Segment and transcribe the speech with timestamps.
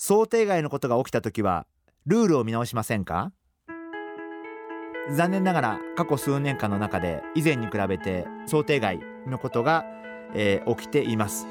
[0.00, 1.66] 想定外のことが起きた時は
[2.06, 3.32] ルールを見直しませんか？
[5.10, 9.84] 残念ながら過去数年間の中で以前に比べて想定外のことが、
[10.34, 11.48] えー、起きています。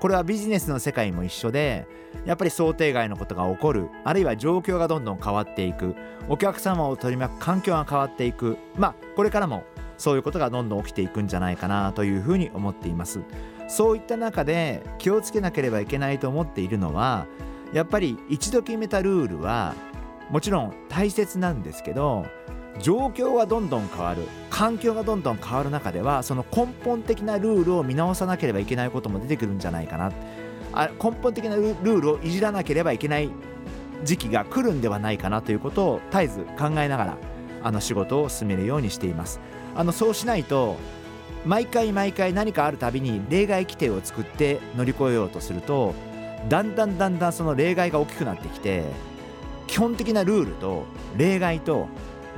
[0.00, 1.86] これはビジネスの世界も一緒で
[2.24, 5.94] やっぱり想定外のことが起こるあるいは状況がどんどん変わっていく
[6.28, 9.62] お客様を取り巻く環境が変わっていくまあこれからも
[9.98, 13.20] そういうことがどんどん起きていくんじゃないかなというふうに思っています。
[13.68, 17.26] そういった中で気をつけなければいけないと思っているのは
[17.72, 19.74] やっぱり一度決めたルールは
[20.30, 22.26] もちろん大切なんですけど
[22.80, 30.12] 状況がどんどん変わる環境がどんどん変わる中ではその根本的なルールを見直さなければいけないことも出てくるんじゃないかな。
[30.72, 33.30] あ根本的なルールをいじらなければいけない
[34.04, 37.18] 時期が来るんではないかなということを絶えず考えながら
[37.62, 39.40] あの仕事を進めるようにしています。
[39.74, 40.76] あのそうしないと
[41.44, 45.94] 毎回毎回何かあるたびに例外規定を作って乗り越えようとすると
[46.48, 48.84] だんだんだんだんその例外が大きくなってきて
[49.66, 50.86] 基本的なルールと
[51.16, 51.88] 例外と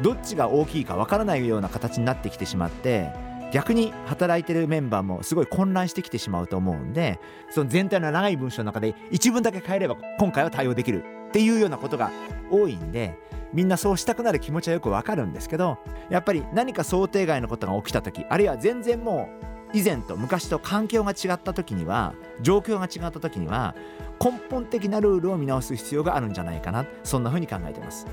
[0.03, 3.11] どっちが大きいかわからないような形になってきてしまって
[3.53, 11.21] 逆に働いてるメンバーもすごい混乱してきてしまうと思うんでその全体の長い文章の中で一文だけ変えれば今回は対応できる。
[11.31, 12.11] っていうようなことが
[12.51, 13.17] 多いんで
[13.53, 15.79] みんなそうしたくなる気持ちはよくわかるんですけど
[16.09, 23.75] やっぱり何か想定外のことが起きた時あるいは全然もう以前と昔と環境が違った時には状況が違った時には
[24.23, 26.85] 根本的なルールを見直す必要があるんじゃないかな。
[27.05, 28.07] そんな風に考えてます。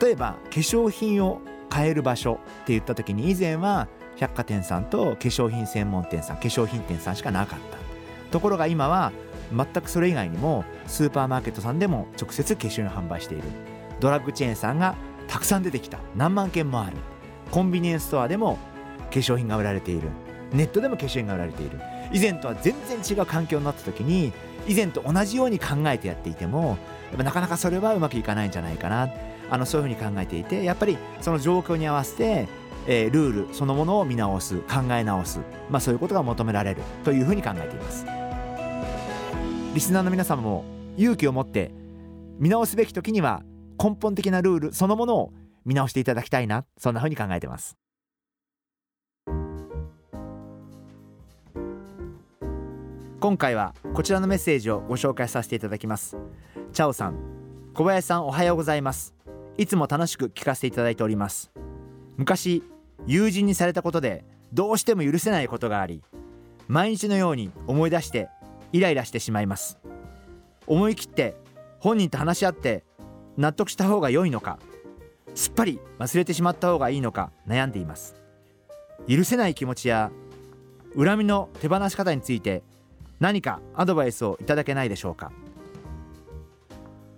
[0.00, 1.40] 例えば化粧品を
[1.70, 7.78] 買える場所って言った時に以前は百貨店さんと化粧品専門店さん化粧品店さんしかなかった。
[8.30, 9.12] ところが今は
[9.50, 13.44] 全くそれ以外にもスーパーマーケットさんでも直接化粧品を販売している。
[14.00, 14.94] ドラッグチェーンさんが
[15.26, 15.98] たくさん出てきた。
[16.14, 16.96] 何万件もある。
[17.50, 18.58] コンビニエンスストアでも
[19.10, 20.08] 粧品が売られている。
[20.52, 21.78] ネットでも化粧品が売られている。
[22.12, 24.32] 以前とは全然違う環境になった時に
[24.66, 26.78] 以前と同じように考えてやっていても
[27.10, 29.10] やっぱなかなかそれはうまくいかないんじゃないかな。
[29.50, 32.48] あのそういうふうに考えていてやっぱりその状況に合わせて、
[32.86, 35.40] えー、ルールそのものを見直す考え直す、
[35.70, 36.82] まあ、そういうことが求められる。
[37.04, 38.04] というふうに考えています。
[39.74, 40.64] リスナーの皆様も
[40.96, 41.70] 勇気を持って
[42.38, 43.42] 見直すべき時には
[43.82, 45.32] 根本的なルールそのものを
[45.64, 46.64] 見直していただきたいな。
[46.76, 47.76] そんなふうに考えてます。
[53.20, 56.16] 今回はこちらのメッセージをご紹介させていただきます。
[56.72, 57.16] チャオさん
[57.74, 59.12] 小林さんおはようございます。
[59.56, 61.50] いつも楽しく聞かせていただいております。
[62.16, 62.62] 昔
[63.08, 66.00] 友人にされたことでどうしても許せないことがあり
[66.68, 68.28] 毎日のように思い出して
[68.72, 69.78] イライラしてしまいます。
[70.68, 71.34] 思い切って
[71.80, 72.84] 本人と話し合って
[73.36, 74.60] 納得した方が良いのか
[75.34, 78.14] すっぱり忘れてしまった方がいいのか悩んでいます。
[79.08, 80.12] 許せない気持ちや
[80.96, 82.62] 恨みの手放し方について
[83.20, 85.32] 何かアドバイスをいただけないでしょうか？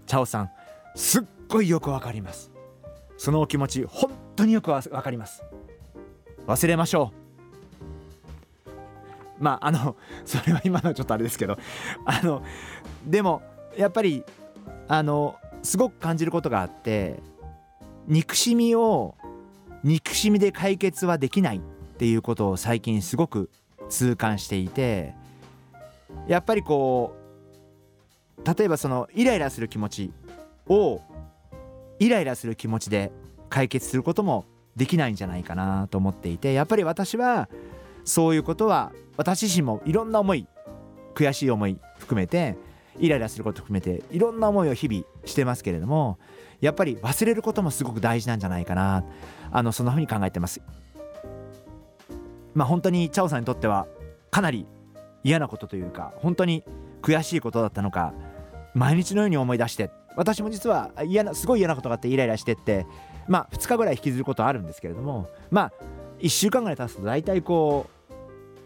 [0.06, 0.50] チャオさん
[0.97, 2.50] すっごいよくわかります。
[3.16, 5.43] そのお気持ち本当によくわかります。
[6.47, 7.12] 忘れましょ
[9.39, 9.43] う。
[9.43, 11.59] まああのそれは今のちょっとあれですけど。
[12.06, 12.43] あの
[13.06, 13.43] でも
[13.77, 14.25] やっぱり
[14.89, 17.22] あのすごく感じることがあって
[18.06, 19.15] 憎しみを
[19.84, 21.60] 憎しみで解決はできないっ
[21.99, 23.50] ていうことを最近すごく
[23.89, 25.15] 痛感していて
[26.31, 27.17] やっぱりこ
[28.39, 30.13] う例えばそのイライラする気持ち
[30.69, 31.03] を
[31.99, 33.10] イライラする気持ちで
[33.49, 34.45] 解決することも
[34.77, 37.49] できないんじゃないかなと思っていてやっぱり私は
[38.04, 40.47] そういうことは私自身もいろんな思い
[41.16, 42.57] 悔しい思い含めて
[43.01, 46.16] イライラすること含めていろんな思いを日々してますけれども
[46.60, 49.03] やっぱり忘れることもすごく大事なんじゃないかな。
[49.51, 50.60] あのそんな風に考えてます。
[52.54, 53.87] まあ本当にチャオさんにとっては
[54.31, 54.66] かなり
[55.25, 56.65] 嫌なことというか本当に
[57.03, 58.13] 悔しいことだったのか
[58.75, 62.87] 毎日のように思い出して私も実は嫌なすごい嫌なことがあってイライラしてって
[63.28, 65.72] まあ2日ぐらい引きずることあるんですけれどもまあ
[66.21, 67.87] 1週間ぐらい経つと大体こ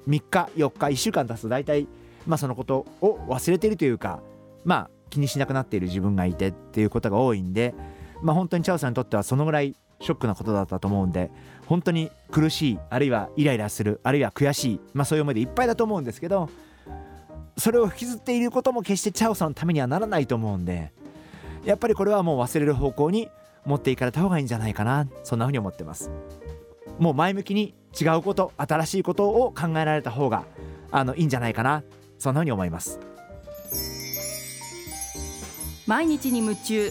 [0.06, 1.86] う3日4日1週間経つと大体
[2.26, 4.20] まあそのことを忘れているというか
[4.64, 7.74] まあ気にしなくなっている自分がいてっていうことが多いんで
[8.22, 11.30] まあ本当にチャオさんにとってはそのぐらいショックなことだったと思うんで
[11.66, 16.48] 本当に苦しいあるいはイライラするあるいは悔しい、まあ、そういう思いでいっぱいだと思うんですけど
[17.56, 20.92] それを引きずっていることも決してチャオさんのためにはならないと思うんで
[21.64, 23.30] やっぱりこれはもう忘れる方向に
[23.64, 26.10] 持っていかれた方がいいんじゃないかなそんなふうに思ってます。
[26.98, 30.44] もう前向きに違うこと新しいことを考えられた方が
[30.92, 31.82] あのいいんじゃないかな
[32.18, 33.00] そんなふうに思います。
[35.86, 36.90] 毎日に夢中